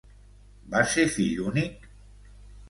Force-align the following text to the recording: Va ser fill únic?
Va 0.75 0.81
ser 0.93 1.05
fill 1.17 1.43
únic? 1.51 1.87